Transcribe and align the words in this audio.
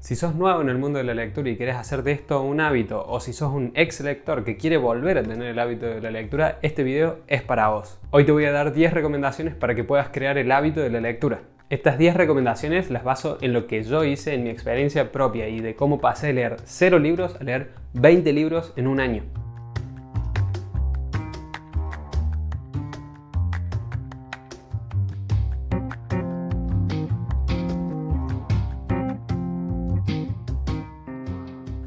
Si 0.00 0.16
sos 0.16 0.34
nuevo 0.34 0.62
en 0.62 0.70
el 0.70 0.78
mundo 0.78 0.98
de 0.98 1.04
la 1.04 1.12
lectura 1.12 1.50
y 1.50 1.56
querés 1.56 1.76
hacer 1.76 2.02
de 2.02 2.12
esto 2.12 2.40
un 2.40 2.62
hábito, 2.62 3.04
o 3.06 3.20
si 3.20 3.34
sos 3.34 3.52
un 3.52 3.70
ex 3.74 4.00
lector 4.00 4.44
que 4.44 4.56
quiere 4.56 4.78
volver 4.78 5.18
a 5.18 5.22
tener 5.22 5.48
el 5.48 5.58
hábito 5.58 5.84
de 5.84 6.00
la 6.00 6.10
lectura, 6.10 6.58
este 6.62 6.82
video 6.82 7.18
es 7.26 7.42
para 7.42 7.68
vos. 7.68 8.00
Hoy 8.10 8.24
te 8.24 8.32
voy 8.32 8.46
a 8.46 8.50
dar 8.50 8.72
10 8.72 8.94
recomendaciones 8.94 9.54
para 9.54 9.74
que 9.74 9.84
puedas 9.84 10.08
crear 10.08 10.38
el 10.38 10.52
hábito 10.52 10.80
de 10.80 10.88
la 10.88 11.02
lectura. 11.02 11.42
Estas 11.68 11.98
10 11.98 12.16
recomendaciones 12.16 12.90
las 12.90 13.04
baso 13.04 13.36
en 13.42 13.52
lo 13.52 13.66
que 13.66 13.82
yo 13.82 14.02
hice 14.02 14.32
en 14.32 14.42
mi 14.42 14.48
experiencia 14.48 15.12
propia 15.12 15.48
y 15.48 15.60
de 15.60 15.74
cómo 15.74 16.00
pasé 16.00 16.28
de 16.28 16.32
leer 16.32 16.56
0 16.64 16.98
libros 16.98 17.36
a 17.38 17.44
leer 17.44 17.72
20 17.92 18.32
libros 18.32 18.72
en 18.76 18.86
un 18.86 19.00
año. 19.00 19.24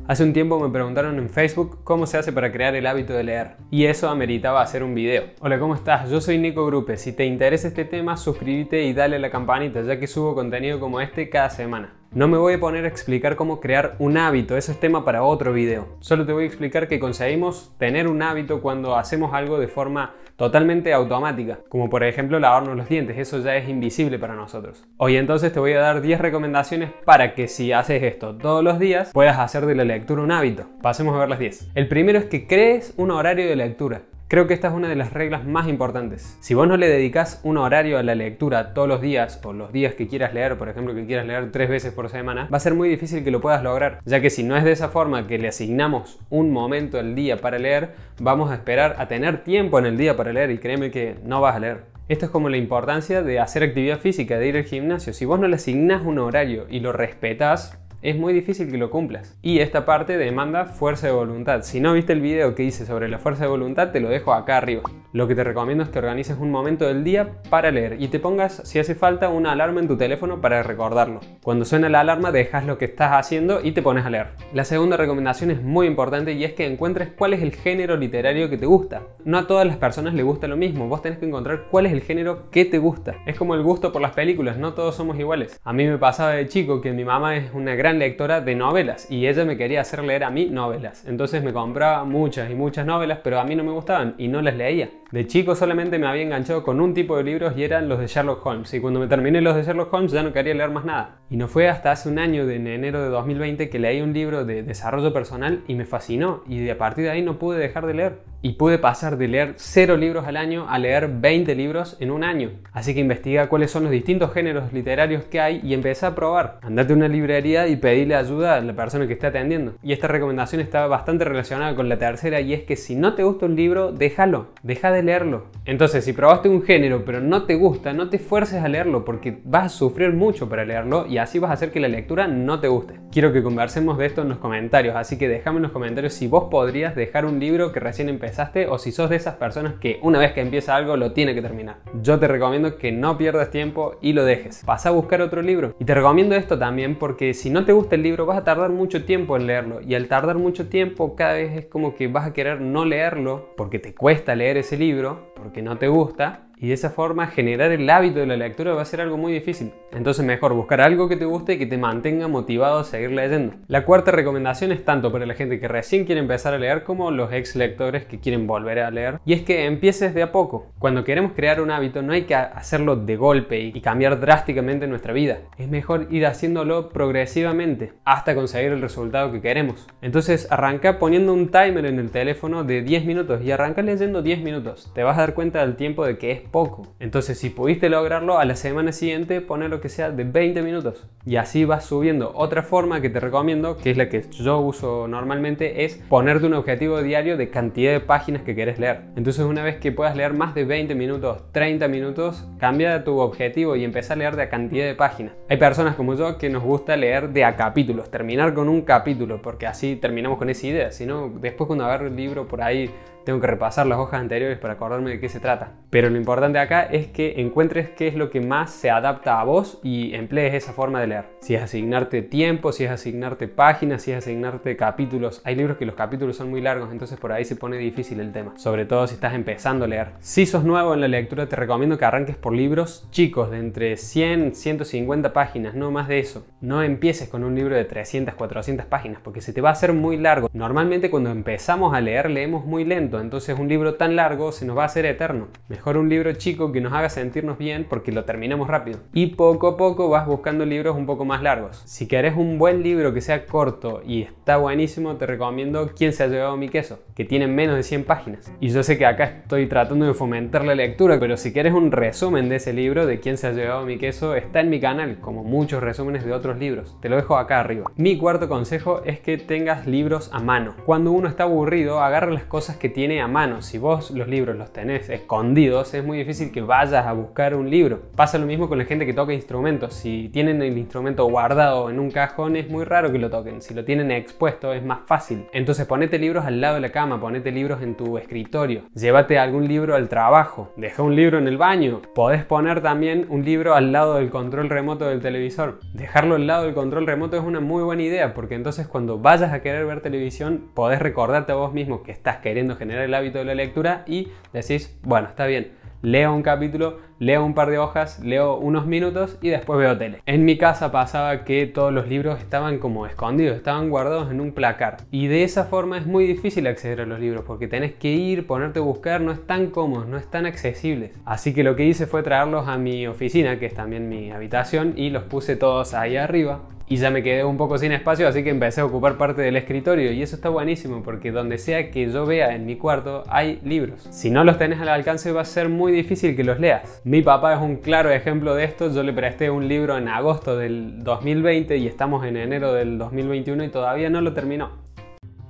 Hace 0.06 0.26
un 0.26 0.34
tiempo 0.34 0.60
me 0.60 0.70
preguntaron 0.70 1.18
en 1.18 1.30
Facebook 1.30 1.80
cómo 1.86 2.06
se 2.08 2.18
hace 2.18 2.34
para 2.34 2.52
crear 2.52 2.76
el 2.76 2.88
hábito 2.88 3.14
de 3.14 3.24
leer 3.24 3.56
y 3.72 3.86
eso 3.86 4.10
ameritaba 4.10 4.62
hacer 4.62 4.84
un 4.84 4.94
video. 4.94 5.28
Hola, 5.40 5.58
¿cómo 5.60 5.76
estás? 5.76 6.10
Yo 6.10 6.20
soy 6.20 6.38
Nico 6.38 6.66
Grupe. 6.66 6.98
Si 6.98 7.14
te 7.14 7.24
interesa 7.24 7.70
este 7.70 7.86
tema, 7.86 8.18
suscríbete 8.18 8.84
y 8.84 8.92
dale 8.92 9.16
a 9.16 9.20
la 9.20 9.32
campanita 9.32 9.82
ya 9.82 9.98
que 9.98 10.08
subo 10.08 10.36
contenido 10.36 10.82
como 10.82 11.00
este 11.00 11.30
cada 11.30 11.50
semana. 11.50 11.94
No 12.16 12.28
me 12.28 12.38
voy 12.38 12.54
a 12.54 12.60
poner 12.60 12.86
a 12.86 12.90
explicar 12.90 13.36
cómo 13.36 13.60
crear 13.60 13.96
un 13.98 14.20
hábito, 14.20 14.56
eso 14.56 14.72
es 14.72 14.80
tema 14.80 15.04
para 15.04 15.24
otro 15.24 15.52
video. 15.52 15.98
Solo 16.00 16.28
te 16.28 16.32
voy 16.32 16.44
a 16.44 16.48
explicar 16.48 16.88
que 16.88 17.00
conseguimos 17.00 17.74
tener 17.80 18.08
un 18.08 18.22
hábito 18.22 18.62
cuando 18.62 18.96
hacemos 18.96 19.34
algo 19.34 19.58
de 19.58 19.68
forma 19.68 20.14
totalmente 20.36 20.94
automática, 20.94 21.62
como 21.70 21.90
por 21.90 22.04
ejemplo 22.04 22.40
lavarnos 22.40 22.78
los 22.78 22.88
dientes, 22.88 23.18
eso 23.18 23.40
ya 23.40 23.56
es 23.56 23.68
invisible 23.68 24.20
para 24.20 24.36
nosotros. 24.36 24.86
Hoy 24.98 25.18
entonces 25.18 25.52
te 25.52 25.60
voy 25.60 25.74
a 25.74 25.80
dar 25.80 26.02
10 26.02 26.22
recomendaciones 26.22 26.92
para 27.04 27.34
que 27.34 27.48
si 27.48 27.72
haces 27.72 28.04
esto 28.04 28.36
todos 28.36 28.64
los 28.64 28.78
días 28.78 29.10
puedas 29.12 29.40
hacer 29.40 29.66
de 29.66 29.74
la 29.74 29.84
lectura 29.84 30.22
un 30.22 30.32
hábito. 30.32 30.68
Pasemos 30.84 31.16
a 31.16 31.20
ver 31.20 31.30
las 31.30 31.40
10. 31.40 31.72
El 31.74 31.88
primero 31.88 32.20
es 32.20 32.26
que 32.26 32.46
crees 32.46 32.94
un 32.96 33.10
horario 33.10 33.50
de 33.50 33.56
lectura. 33.56 34.04
Creo 34.28 34.48
que 34.48 34.54
esta 34.54 34.70
es 34.70 34.74
una 34.74 34.90
de 34.90 34.96
las 34.96 35.14
reglas 35.14 35.46
más 35.46 35.68
importantes. 35.68 36.38
Si 36.42 36.54
vos 36.54 36.68
no 36.68 36.76
le 36.76 36.88
dedicas 36.88 37.40
un 37.44 37.58
horario 37.58 38.00
a 38.00 38.04
la 38.04 38.16
lectura 38.16 38.74
todos 38.74 38.88
los 38.88 39.00
días 39.00 39.40
o 39.44 39.54
los 39.54 39.72
días 39.72 39.94
que 39.94 40.08
quieras 40.08 40.34
leer, 40.34 40.58
por 40.58 40.70
ejemplo 40.70 40.96
que 40.96 41.06
quieras 41.06 41.28
leer 41.28 41.52
tres 41.52 41.70
veces 41.70 41.94
por 41.94 42.10
semana, 42.10 42.48
va 42.52 42.58
a 42.58 42.60
ser 42.60 42.74
muy 42.74 42.90
difícil 42.90 43.24
que 43.24 43.32
lo 43.32 43.42
puedas 43.42 43.62
lograr, 43.62 44.00
ya 44.06 44.22
que 44.22 44.30
si 44.30 44.44
no 44.44 44.58
es 44.58 44.64
de 44.64 44.72
esa 44.72 44.90
forma 44.90 45.28
que 45.28 45.38
le 45.38 45.50
asignamos 45.50 46.20
un 46.30 46.52
momento 46.52 46.98
al 46.98 47.14
día 47.14 47.38
para 47.38 47.60
leer, 47.60 47.92
vamos 48.20 48.50
a 48.50 48.56
esperar 48.56 48.96
a 48.98 49.08
tener 49.08 49.44
tiempo 49.44 49.78
en 49.78 49.86
el 49.86 49.98
día 49.98 50.18
para 50.18 50.34
leer 50.34 50.50
y 50.50 50.58
créeme 50.58 50.90
que 50.90 51.16
no 51.24 51.40
vas 51.40 51.56
a 51.56 51.60
leer. 51.60 51.94
Esto 52.10 52.26
es 52.26 52.32
como 52.32 52.50
la 52.50 52.58
importancia 52.58 53.24
de 53.24 53.40
hacer 53.40 53.64
actividad 53.64 53.98
física, 53.98 54.38
de 54.38 54.48
ir 54.48 54.58
al 54.58 54.66
gimnasio. 54.66 55.14
Si 55.14 55.24
vos 55.24 55.40
no 55.40 55.48
le 55.48 55.56
asignás 55.56 56.02
un 56.04 56.20
horario 56.20 56.68
y 56.70 56.82
lo 56.82 56.92
respetas, 56.92 57.80
es 58.04 58.18
muy 58.18 58.34
difícil 58.34 58.70
que 58.70 58.78
lo 58.78 58.90
cumplas. 58.90 59.38
Y 59.42 59.60
esta 59.60 59.86
parte 59.86 60.18
demanda 60.18 60.66
fuerza 60.66 61.08
de 61.08 61.14
voluntad. 61.14 61.62
Si 61.64 61.80
no 61.80 61.94
viste 61.94 62.12
el 62.12 62.20
video 62.20 62.54
que 62.54 62.64
hice 62.64 62.86
sobre 62.86 63.08
la 63.08 63.18
fuerza 63.18 63.46
de 63.46 63.50
voluntad, 63.50 63.92
te 63.92 64.02
lo 64.02 64.10
dejo 64.10 64.34
acá 64.34 64.58
arriba. 64.58 64.84
Lo 65.14 65.28
que 65.28 65.36
te 65.36 65.44
recomiendo 65.44 65.84
es 65.84 65.90
que 65.90 66.00
organices 66.00 66.38
un 66.38 66.52
momento 66.52 66.86
del 66.86 67.04
día 67.06 67.30
para 67.50 67.72
leer 67.72 68.02
y 68.02 68.10
te 68.10 68.20
pongas, 68.20 68.62
si 68.66 68.78
hace 68.78 68.94
falta, 68.94 69.30
una 69.30 69.54
alarma 69.54 69.80
en 69.80 69.88
tu 69.88 69.96
teléfono 69.96 70.42
para 70.42 70.64
recordarlo. 70.64 71.22
Cuando 71.42 71.64
suena 71.64 71.88
la 71.88 72.02
alarma, 72.02 72.32
dejas 72.32 72.66
lo 72.66 72.78
que 72.78 72.86
estás 72.86 73.14
haciendo 73.14 73.62
y 73.64 73.72
te 73.72 73.82
pones 73.82 74.06
a 74.06 74.10
leer. 74.10 74.28
La 74.54 74.66
segunda 74.66 74.98
recomendación 74.98 75.52
es 75.52 75.62
muy 75.62 75.88
importante 75.88 76.34
y 76.34 76.44
es 76.44 76.54
que 76.54 76.66
encuentres 76.66 77.10
cuál 77.18 77.34
es 77.34 77.42
el 77.42 77.54
género 77.54 77.96
literario 77.96 78.50
que 78.50 78.58
te 78.58 78.66
gusta. 78.66 79.04
No 79.24 79.38
a 79.38 79.48
todas 79.48 79.66
las 79.66 79.78
personas 79.78 80.14
le 80.14 80.24
gusta 80.24 80.48
lo 80.48 80.58
mismo, 80.58 80.90
vos 80.90 81.02
tenés 81.02 81.20
que 81.20 81.26
encontrar 81.26 81.68
cuál 81.72 81.86
es 81.86 81.94
el 81.94 82.02
género 82.02 82.50
que 82.50 82.66
te 82.66 82.80
gusta. 82.80 83.16
Es 83.26 83.38
como 83.38 83.56
el 83.56 83.64
gusto 83.64 83.94
por 83.94 84.02
las 84.02 84.12
películas, 84.12 84.58
no 84.58 84.74
todos 84.74 84.96
somos 84.96 85.18
iguales. 85.18 85.58
A 85.64 85.72
mí 85.72 85.88
me 85.88 85.98
pasaba 85.98 86.32
de 86.32 86.48
chico 86.50 86.82
que 86.82 86.92
mi 86.92 87.06
mamá 87.06 87.38
es 87.38 87.54
una 87.54 87.76
gran 87.76 87.93
lectora 88.00 88.42
de 88.42 88.56
novelas 88.56 89.10
y 89.10 89.28
ella 89.28 89.46
me 89.46 89.58
quería 89.58 89.82
hacer 89.82 90.04
leer 90.04 90.24
a 90.24 90.30
mí 90.30 90.46
novelas. 90.46 91.06
Entonces 91.08 91.44
me 91.44 91.54
compraba 91.54 92.04
muchas 92.04 92.50
y 92.50 92.56
muchas 92.56 92.86
novelas, 92.86 93.20
pero 93.24 93.40
a 93.40 93.44
mí 93.44 93.56
no 93.56 93.64
me 93.64 93.72
gustaban 93.72 94.16
y 94.18 94.28
no 94.28 94.42
las 94.42 94.56
leía. 94.56 94.90
De 95.14 95.28
chico 95.28 95.54
solamente 95.54 96.00
me 96.00 96.08
había 96.08 96.24
enganchado 96.24 96.64
con 96.64 96.82
un 96.82 96.96
tipo 96.96 97.16
de 97.16 97.24
libros 97.24 97.54
y 97.56 97.64
eran 97.64 97.88
los 97.88 98.00
de 98.00 98.08
Sherlock 98.08 98.44
Holmes. 98.44 98.74
Y 98.74 98.80
cuando 98.80 99.00
me 99.00 99.06
terminé 99.06 99.42
los 99.42 99.56
de 99.56 99.62
Sherlock 99.62 99.94
Holmes 99.94 100.12
ya 100.12 100.24
no 100.24 100.34
quería 100.34 100.56
leer 100.56 100.72
más 100.72 100.86
nada. 100.86 101.20
Y 101.30 101.38
no 101.38 101.48
fue 101.48 101.70
hasta 101.70 101.92
hace 101.92 102.10
un 102.10 102.18
año, 102.18 102.48
de 102.48 102.56
enero 102.56 103.00
de 103.00 103.10
2020, 103.10 103.70
que 103.70 103.78
leí 103.78 104.02
un 104.02 104.12
libro 104.12 104.44
de 104.44 104.64
desarrollo 104.64 105.14
personal 105.14 105.62
y 105.68 105.76
me 105.76 105.86
fascinó. 105.86 106.44
Y 106.48 106.68
a 106.68 106.80
partir 106.80 107.04
de 107.04 107.12
ahí 107.12 107.22
no 107.22 107.38
pude 107.38 107.60
dejar 107.60 107.86
de 107.86 107.94
leer 107.94 108.34
y 108.42 108.54
pude 108.54 108.78
pasar 108.78 109.18
de 109.18 109.28
leer 109.28 109.54
0 109.56 109.96
libros 109.98 110.28
al 110.28 110.36
año 110.36 110.66
a 110.68 110.78
leer 110.78 111.08
20 111.08 111.56
libros 111.56 111.96
en 112.00 112.12
un 112.12 112.24
año. 112.24 112.52
Así 112.74 112.94
que 112.94 113.00
investiga 113.00 113.48
cuáles 113.48 113.72
son 113.72 113.84
los 113.84 113.92
distintos 113.92 114.34
géneros 114.34 114.74
literarios 114.74 115.24
que 115.24 115.40
hay 115.40 115.62
y 115.64 115.74
empecé 115.74 116.08
a 116.08 116.14
probar. 116.14 116.60
Andate 116.62 116.92
a 116.92 116.96
una 116.96 117.08
librería 117.08 117.68
y 117.68 117.78
pedile 117.78 118.16
ayuda 118.16 118.56
a 118.56 118.62
la 118.62 118.74
persona 118.74 119.08
que 119.08 119.14
esté 119.14 119.28
atendiendo. 119.28 119.76
Y 119.82 119.94
esta 119.94 120.10
recomendación 120.10 120.60
está 120.60 120.88
bastante 120.88 121.24
relacionada 121.24 121.74
con 121.76 121.88
la 121.88 121.98
tercera 121.98 122.42
y 122.42 122.54
es 122.54 122.64
que 122.64 122.76
si 122.76 122.96
no 122.96 123.14
te 123.14 123.24
gusta 123.24 123.46
un 123.46 123.56
libro, 123.56 123.94
déjalo, 123.94 124.48
deja 124.62 124.92
de 124.92 125.03
leerlo. 125.04 125.46
Entonces, 125.66 126.04
si 126.04 126.14
probaste 126.14 126.50
un 126.50 126.64
género 126.64 127.04
pero 127.06 127.22
no 127.22 127.44
te 127.44 127.56
gusta, 127.56 127.94
no 127.94 128.10
te 128.10 128.20
fuerces 128.20 128.62
a 128.62 128.68
leerlo 128.68 129.06
porque 129.06 129.40
vas 129.46 129.66
a 129.66 129.70
sufrir 129.70 130.14
mucho 130.14 130.50
para 130.50 130.66
leerlo 130.66 131.06
y 131.08 131.18
así 131.18 131.40
vas 131.40 131.52
a 131.52 131.54
hacer 131.54 131.72
que 131.72 131.80
la 131.80 131.88
lectura 131.88 132.28
no 132.28 132.60
te 132.60 132.68
guste. 132.68 133.00
Quiero 133.12 133.32
que 133.32 133.44
conversemos 133.44 133.98
de 133.98 134.06
esto 134.06 134.22
en 134.22 134.30
los 134.30 134.40
comentarios, 134.40 134.96
así 134.96 135.18
que 135.18 135.28
déjame 135.28 135.58
en 135.58 135.64
los 135.64 135.72
comentarios 135.72 136.14
si 136.14 136.28
vos 136.28 136.46
podrías 136.50 136.96
dejar 136.96 137.26
un 137.26 137.40
libro 137.40 137.72
que 137.72 137.80
recién 137.80 138.10
empezaste 138.10 138.68
o 138.68 138.78
si 138.78 138.92
sos 138.92 139.10
de 139.10 139.16
esas 139.16 139.36
personas 139.36 139.76
que 139.80 140.00
una 140.02 140.20
vez 140.20 140.34
que 140.34 140.42
empieza 140.42 140.76
algo 140.76 140.98
lo 140.98 141.14
tiene 141.14 141.34
que 141.34 141.42
terminar. 141.42 141.78
Yo 142.02 142.20
te 142.20 142.28
recomiendo 142.28 142.78
que 142.78 142.92
no 142.92 143.18
pierdas 143.18 143.52
tiempo 143.52 143.96
y 144.02 144.14
lo 144.14 144.26
dejes. 144.26 144.64
Pasa 144.66 144.90
a 144.90 144.92
buscar 144.94 145.22
otro 145.22 145.42
libro. 145.42 145.76
Y 145.80 145.86
te 145.86 145.94
recomiendo 145.94 146.36
esto 146.36 146.58
también 146.58 146.96
porque 146.96 147.34
si 147.34 147.50
no 147.50 147.66
te 147.66 147.74
gusta 147.74 147.96
el 147.96 148.04
libro 148.04 148.26
vas 148.26 148.38
a 148.38 148.44
tardar 148.44 148.72
mucho 148.72 149.06
tiempo 149.06 149.38
en 149.38 149.48
leerlo 149.48 149.82
y 149.82 149.96
al 149.96 150.08
tardar 150.08 150.38
mucho 150.38 150.68
tiempo 150.68 151.16
cada 151.16 151.34
vez 151.34 151.58
es 151.58 151.66
como 151.66 151.96
que 151.96 152.08
vas 152.08 152.28
a 152.28 152.34
querer 152.34 152.62
no 152.62 152.86
leerlo 152.86 153.54
porque 153.56 153.80
te 153.80 153.94
cuesta 153.94 154.36
leer 154.36 154.58
ese 154.58 154.78
libro, 154.78 154.93
porque 155.36 155.62
no 155.62 155.78
te 155.78 155.88
gusta 155.88 156.48
y 156.64 156.70
de 156.70 156.76
esa 156.76 156.92
forma 156.92 157.28
generar 157.28 157.74
el 157.74 157.90
hábito 157.90 158.22
de 158.22 158.26
la 158.26 158.38
lectura 158.38 158.74
va 158.74 158.84
a 158.84 158.86
ser 158.86 159.02
algo 159.02 159.18
muy 159.18 159.34
difícil. 159.34 159.74
Entonces 159.92 160.26
mejor 160.26 160.54
buscar 160.54 160.80
algo 160.80 161.10
que 161.10 161.18
te 161.18 161.26
guste 161.26 161.56
y 161.56 161.58
que 161.60 161.66
te 161.66 161.78
mantenga 161.78 162.30
motivado 162.30 162.80
a 162.80 162.84
seguir 162.86 163.12
leyendo. 163.12 163.56
La 163.68 163.84
cuarta 163.84 164.12
recomendación 164.12 164.72
es 164.72 164.86
tanto 164.86 165.12
para 165.12 165.26
la 165.26 165.34
gente 165.34 165.60
que 165.60 165.68
recién 165.68 166.06
quiere 166.06 166.22
empezar 166.22 166.54
a 166.54 166.58
leer 166.58 166.84
como 166.84 167.12
los 167.12 167.34
ex 167.34 167.58
lectores 167.58 168.06
que 168.06 168.22
quieren 168.22 168.48
volver 168.48 168.80
a 168.80 168.92
leer. 168.92 169.20
Y 169.26 169.34
es 169.34 169.42
que 169.42 169.66
empieces 169.66 170.14
de 170.14 170.24
a 170.24 170.32
poco. 170.32 170.72
Cuando 170.80 171.04
queremos 171.04 171.34
crear 171.34 171.60
un 171.60 171.70
hábito 171.70 172.02
no 172.02 172.14
hay 172.14 172.22
que 172.22 172.36
hacerlo 172.36 172.96
de 172.96 173.18
golpe 173.18 173.60
y 173.60 173.82
cambiar 173.82 174.22
drásticamente 174.22 174.88
nuestra 174.88 175.12
vida. 175.12 175.40
Es 175.58 175.68
mejor 175.68 176.08
ir 176.12 176.26
haciéndolo 176.26 176.88
progresivamente 176.88 177.92
hasta 178.06 178.36
conseguir 178.36 178.72
el 178.72 178.82
resultado 178.82 179.34
que 179.34 179.42
queremos. 179.42 179.86
Entonces 180.02 180.50
arranca 180.50 180.98
poniendo 180.98 181.34
un 181.34 181.52
timer 181.52 181.86
en 181.88 182.00
el 182.00 182.10
teléfono 182.10 182.64
de 182.64 182.84
10 182.84 183.04
minutos 183.04 183.44
y 183.44 183.52
arranca 183.52 183.82
leyendo 183.82 184.22
10 184.22 184.42
minutos. 184.44 184.90
Te 184.96 185.04
vas 185.04 185.18
a 185.18 185.22
dar 185.24 185.34
cuenta 185.34 185.60
del 185.60 185.76
tiempo 185.76 186.06
de 186.06 186.18
que 186.18 186.32
es 186.32 186.53
poco. 186.54 186.96
Entonces, 187.00 187.38
si 187.38 187.50
pudiste 187.50 187.90
lograrlo, 187.90 188.38
a 188.38 188.46
la 188.46 188.56
semana 188.56 188.94
siguiente 188.94 189.42
poner 189.42 189.72
lo 189.72 189.82
que 189.82 189.90
sea 189.90 190.12
de 190.12 190.24
20 190.24 190.62
minutos. 190.62 191.06
Y 191.26 191.36
así 191.36 191.66
vas 191.66 191.84
subiendo. 191.84 192.32
Otra 192.36 192.64
forma 192.64 193.02
que 193.02 193.10
te 193.10 193.20
recomiendo, 193.20 193.76
que 193.76 193.92
es 193.92 193.98
la 193.98 194.08
que 194.08 194.24
yo 194.32 194.60
uso 194.60 195.08
normalmente, 195.08 195.84
es 195.84 195.96
ponerte 196.08 196.46
un 196.46 196.54
objetivo 196.54 197.02
diario 197.02 197.36
de 197.36 197.50
cantidad 197.50 197.92
de 197.92 198.00
páginas 198.00 198.44
que 198.44 198.56
quieres 198.56 198.80
leer. 198.80 199.02
Entonces, 199.18 199.44
una 199.44 199.64
vez 199.64 199.78
que 199.78 199.92
puedas 199.92 200.16
leer 200.16 200.34
más 200.34 200.54
de 200.54 200.64
20 200.64 200.96
minutos, 200.96 201.44
30 201.52 201.88
minutos, 201.88 202.48
cambia 202.60 203.04
tu 203.04 203.20
objetivo 203.20 203.76
y 203.76 203.84
empieza 203.84 204.14
a 204.14 204.18
leer 204.18 204.36
de 204.36 204.44
a 204.44 204.50
cantidad 204.50 204.86
de 204.86 204.94
páginas. 204.94 205.34
Hay 205.50 205.58
personas 205.58 205.96
como 205.96 206.14
yo 206.14 206.38
que 206.38 206.50
nos 206.50 206.64
gusta 206.64 206.96
leer 206.96 207.30
de 207.30 207.46
a 207.46 207.56
capítulos, 207.56 208.12
terminar 208.12 208.54
con 208.54 208.70
un 208.70 208.84
capítulo, 208.84 209.42
porque 209.42 209.66
así 209.66 209.96
terminamos 209.96 210.38
con 210.38 210.52
esa 210.52 210.68
idea. 210.68 210.92
Si 210.92 211.08
no, 211.08 211.30
después 211.42 211.66
cuando 211.66 211.86
agarro 211.86 212.08
el 212.08 212.16
libro 212.16 212.48
por 212.48 212.62
ahí 212.62 212.92
tengo 213.26 213.40
que 213.40 213.48
repasar 213.48 213.88
las 213.88 214.00
hojas 214.00 214.20
anteriores 214.22 214.58
para 214.58 214.74
acordarme 214.74 215.12
de 215.12 215.20
qué 215.20 215.30
se 215.30 215.40
trata. 215.40 215.72
Pero 215.90 216.10
lo 216.10 216.18
importante 216.18 216.60
acá 216.60 216.84
es 216.84 217.08
que 217.08 217.42
encuentres 217.42 217.90
qué 217.90 218.08
es 218.08 218.16
lo 218.16 218.30
que 218.30 218.42
más 218.42 218.72
se 218.72 218.90
adapta 218.90 219.40
a 219.40 219.44
vos 219.44 219.80
y 219.84 220.14
emplees 220.16 220.54
esa 220.54 220.74
forma 220.74 221.00
de 221.00 221.08
leer. 221.08 221.26
Si 221.40 221.56
es 221.56 221.62
asignarte 221.62 222.22
tiempo, 222.22 222.72
si 222.72 222.86
es 222.86 222.92
asignarte 222.92 223.48
páginas, 223.48 224.02
si 224.02 224.12
es 224.12 224.18
asignarte 224.18 224.76
capítulos. 224.76 225.42
Hay 225.44 225.56
libros 225.56 225.78
que 225.78 225.86
los 225.86 225.96
capítulos 225.96 226.36
son 226.36 226.50
muy 226.50 226.62
largos, 226.62 226.92
entonces 226.92 227.20
por 227.20 227.32
ahí 227.32 227.46
se 227.46 227.56
pone 227.56 227.78
difícil 227.78 228.20
el 228.20 228.32
tema. 228.32 228.54
Sobre 228.58 228.86
todo 228.86 229.08
si 229.08 229.16
estás 229.16 229.34
empezando 229.34 229.86
a 229.86 229.88
leer. 229.88 230.10
Si 230.20 230.46
sos 230.46 230.64
nuevo 230.64 230.94
en 230.94 231.02
la 231.02 231.08
lectura, 231.08 231.48
te 231.48 231.56
recomiendo 231.56 231.98
que 231.98 232.06
arranques 232.06 232.36
por 232.36 232.54
libros 232.54 233.08
chicos 233.12 233.52
de 233.52 233.60
entre 233.60 233.98
100 233.98 234.56
150 234.56 235.34
páginas, 235.34 235.76
no 235.76 235.92
más 235.92 236.08
de 236.08 236.20
eso. 236.20 236.46
No 236.62 236.82
empieces 236.82 237.30
con 237.30 237.44
un 237.44 237.56
libro 237.56 237.76
de 237.76 237.86
300, 237.86 238.36
400 238.36 238.86
páginas 238.86 239.22
porque 239.24 239.42
se 239.42 239.54
te 239.54 239.62
va 239.62 239.70
a 239.70 239.74
hacer 239.74 239.94
muy 239.94 240.18
largo. 240.18 240.50
Normalmente 240.54 241.10
cuando 241.10 241.30
empezamos 241.30 241.94
a 241.94 242.02
leer 242.02 242.30
leemos 242.30 242.66
muy 242.66 242.84
lento 242.86 243.13
entonces 243.20 243.58
un 243.58 243.68
libro 243.68 243.96
tan 243.96 244.16
largo 244.16 244.52
se 244.52 244.66
nos 244.66 244.78
va 244.78 244.84
a 244.84 244.88
hacer 244.88 245.06
eterno. 245.06 245.48
Mejor 245.68 245.98
un 245.98 246.10
libro 246.10 246.32
chico 246.34 246.72
que 246.72 246.82
nos 246.82 246.94
haga 246.94 247.10
sentirnos 247.10 247.58
bien 247.58 247.86
porque 247.90 248.12
lo 248.12 248.26
terminamos 248.26 248.68
rápido. 248.68 249.00
Y 249.14 249.28
poco 249.28 249.68
a 249.68 249.78
poco 249.78 250.10
vas 250.10 250.28
buscando 250.28 250.66
libros 250.66 250.96
un 250.96 251.06
poco 251.06 251.26
más 251.26 251.42
largos. 251.42 251.82
Si 251.86 252.08
querés 252.08 252.36
un 252.36 252.58
buen 252.58 252.84
libro 252.84 253.14
que 253.14 253.22
sea 253.22 253.46
corto 253.46 254.02
y 254.06 254.22
está 254.22 254.58
buenísimo, 254.58 255.16
te 255.16 255.26
recomiendo 255.26 255.92
Quién 255.96 256.14
se 256.14 256.24
ha 256.24 256.28
llevado 256.28 256.58
mi 256.58 256.70
queso, 256.70 257.00
que 257.16 257.26
tiene 257.26 257.48
menos 257.48 257.76
de 257.76 257.84
100 257.84 258.04
páginas. 258.06 258.52
Y 258.60 258.70
yo 258.70 258.84
sé 258.84 258.98
que 258.98 259.06
acá 259.06 259.26
estoy 259.26 259.68
tratando 259.68 260.06
de 260.06 260.14
fomentar 260.14 260.66
la 260.66 260.76
lectura, 260.76 261.20
pero 261.20 261.38
si 261.38 261.54
quieres 261.54 261.74
un 261.74 261.92
resumen 261.92 262.50
de 262.50 262.56
ese 262.58 262.74
libro, 262.74 263.06
de 263.06 263.20
Quién 263.20 263.38
se 263.38 263.48
ha 263.48 263.52
llevado 263.52 263.86
mi 263.86 263.98
queso, 263.98 264.36
está 264.36 264.60
en 264.60 264.70
mi 264.70 264.80
canal, 264.80 265.20
como 265.20 265.44
muchos 265.44 265.84
resúmenes 265.84 266.26
de 266.26 266.34
otros 266.34 266.58
libros. 266.58 266.98
Te 267.02 267.10
lo 267.10 267.16
dejo 267.16 267.38
acá 267.38 267.60
arriba. 267.60 267.92
Mi 267.96 268.18
cuarto 268.18 268.48
consejo 268.48 269.02
es 269.06 269.20
que 269.20 269.38
tengas 269.38 269.88
libros 269.88 270.30
a 270.34 270.40
mano. 270.40 270.76
Cuando 270.86 271.12
uno 271.12 271.28
está 271.28 271.44
aburrido, 271.44 272.02
agarra 272.02 272.32
las 272.32 272.44
cosas 272.46 272.78
que 272.78 272.90
tiene 272.90 273.03
a 273.12 273.28
mano. 273.28 273.62
Si 273.62 273.78
vos 273.78 274.12
los 274.12 274.28
libros 274.28 274.56
los 274.56 274.72
tenés 274.72 275.10
escondidos, 275.10 275.94
es 275.94 276.04
muy 276.04 276.18
difícil 276.18 276.52
que 276.52 276.62
vayas 276.62 277.06
a 277.06 277.14
buscar 277.14 277.54
un 277.54 277.70
libro. 277.70 278.02
Pasa 278.16 278.38
lo 278.38 278.46
mismo 278.46 278.70
con 278.70 278.78
la 278.78 278.86
gente 278.86 279.06
que 279.06 279.14
toca 279.14 279.34
instrumentos. 279.34 279.94
Si 279.94 280.30
tienen 280.30 280.62
el 280.62 280.78
instrumento 280.78 281.26
guardado 281.26 281.90
en 281.90 282.00
un 282.00 282.12
cajón, 282.12 282.56
es 282.56 282.70
muy 282.70 282.86
raro 282.86 283.12
que 283.12 283.20
lo 283.20 283.30
toquen. 283.30 283.62
Si 283.62 283.74
lo 283.74 283.84
tienen 283.84 284.10
expuesto, 284.12 284.74
es 284.74 284.84
más 284.84 285.00
fácil. 285.06 285.46
Entonces 285.52 285.86
ponete 285.86 286.18
libros 286.18 286.46
al 286.46 286.62
lado 286.62 286.76
de 286.76 286.82
la 286.82 286.92
cama, 286.92 287.20
ponete 287.20 287.52
libros 287.52 287.82
en 287.82 287.96
tu 287.96 288.18
escritorio. 288.18 288.84
Llévate 288.96 289.38
algún 289.38 289.68
libro 289.68 289.96
al 289.96 290.08
trabajo. 290.10 290.72
Deja 290.78 291.04
un 291.04 291.16
libro 291.16 291.38
en 291.38 291.48
el 291.48 291.58
baño. 291.58 292.02
Podés 292.16 292.46
poner 292.46 292.82
también 292.82 293.26
un 293.30 293.44
libro 293.44 293.76
al 293.76 293.92
lado 293.92 294.16
del 294.16 294.30
control 294.30 294.70
remoto 294.70 295.06
del 295.06 295.22
televisor. 295.22 295.80
Dejarlo 295.94 296.36
al 296.36 296.48
lado 296.48 296.64
del 296.64 296.74
control 296.74 297.06
remoto 297.06 297.38
es 297.38 297.44
una 297.44 297.60
muy 297.60 297.84
buena 297.84 298.04
idea 298.04 298.34
porque 298.34 298.56
entonces 298.56 298.88
cuando 298.88 299.20
vayas 299.20 299.52
a 299.52 299.62
querer 299.62 299.86
ver 299.86 300.02
televisión 300.02 300.70
podés 300.74 301.00
recordarte 301.00 301.52
a 301.52 301.56
vos 301.56 301.74
mismo 301.74 302.04
que 302.04 302.12
estás 302.12 302.38
queriendo 302.38 302.76
generar 302.76 302.93
el 303.00 303.14
hábito 303.14 303.40
de 303.40 303.46
la 303.46 303.56
lectura 303.56 304.04
y 304.08 304.30
decís, 304.54 304.98
bueno, 305.04 305.28
está 305.30 305.46
bien 305.46 305.84
leo 306.04 306.36
un 306.36 306.44
capítulo, 306.44 307.00
leo 307.18 307.46
un 307.46 307.54
par 307.54 307.70
de 307.70 307.78
hojas, 307.78 308.20
leo 308.20 308.58
unos 308.58 308.86
minutos 308.86 309.38
y 309.42 309.50
después 309.50 309.80
veo 309.80 309.98
tele. 309.98 310.22
En 310.26 310.44
mi 310.44 310.58
casa 310.58 310.92
pasaba 310.92 311.46
que 311.46 311.66
todos 311.66 311.94
los 311.94 312.10
libros 312.10 312.40
estaban 312.40 312.78
como 312.78 313.08
escondidos, 313.08 313.56
estaban 313.56 313.90
guardados 313.90 314.30
en 314.30 314.42
un 314.42 314.52
placar. 314.52 314.98
Y 315.12 315.28
de 315.28 315.46
esa 315.46 315.64
forma 315.64 315.98
es 315.98 316.06
muy 316.06 316.28
difícil 316.28 316.68
acceder 316.68 317.00
a 317.00 317.06
los 317.06 317.22
libros 317.22 317.46
porque 317.48 317.70
tenés 317.70 317.94
que 317.94 318.10
ir, 318.10 318.46
ponerte 318.46 318.80
a 318.80 318.84
buscar, 318.84 319.22
no 319.22 319.32
es 319.32 319.48
tan 319.48 319.68
cómodo, 319.68 320.04
no 320.04 320.18
es 320.18 320.30
tan 320.30 320.46
accesibles. 320.46 321.12
Así 321.24 321.54
que 321.54 321.64
lo 321.64 321.78
que 321.78 321.86
hice 321.86 322.06
fue 322.06 322.22
traerlos 322.22 322.68
a 322.68 322.78
mi 322.78 323.08
oficina, 323.08 323.58
que 323.58 323.68
es 323.68 323.74
también 323.74 324.10
mi 324.10 324.30
habitación, 324.32 324.94
y 324.98 325.10
los 325.10 325.24
puse 325.24 325.56
todos 325.56 325.94
ahí 325.94 326.18
arriba 326.18 326.64
y 326.94 326.98
ya 326.98 327.10
me 327.10 327.24
quedé 327.24 327.44
un 327.44 327.58
poco 327.58 327.80
sin 327.80 327.92
espacio, 327.92 328.28
así 328.28 328.44
que 328.44 328.52
empecé 328.52 328.82
a 328.82 328.86
ocupar 328.86 329.18
parte 329.18 329.42
del 329.42 329.56
escritorio 329.56 330.12
y 330.12 330.22
eso 330.22 330.36
está 330.36 330.50
buenísimo 330.50 331.02
porque 331.02 331.32
donde 331.32 331.58
sea 331.58 331.90
que 331.90 332.12
yo 332.12 332.28
vea 332.28 332.54
en 332.54 332.68
mi 332.68 332.76
cuarto 332.76 333.24
hay 333.30 333.60
libros. 333.64 334.08
Si 334.12 334.30
no 334.30 334.44
los 334.44 334.60
tenés 334.60 334.80
al 334.80 334.90
alcance 334.90 335.32
va 335.32 335.42
a 335.42 335.46
ser 335.46 335.70
muy 335.70 335.92
difícil 335.92 336.36
que 336.36 336.44
los 336.44 336.60
leas. 336.60 337.02
Mi 337.04 337.24
papá 337.24 337.56
es 337.56 337.62
un 337.62 337.78
claro 337.78 338.12
ejemplo 338.12 338.54
de 338.54 338.66
esto, 338.66 338.94
yo 338.94 339.02
le 339.02 339.12
presté 339.12 339.50
un 339.50 339.68
libro 339.68 339.98
en 339.98 340.08
agosto 340.08 340.56
del 340.56 341.04
2020 341.04 341.78
y 341.78 341.88
estamos 341.88 342.24
en 342.28 342.38
enero 342.38 342.74
del 342.74 343.00
2021 343.00 343.64
y 343.64 343.70
todavía 343.70 344.12
no 344.12 344.22
lo 344.22 344.34
terminó. 344.34 344.83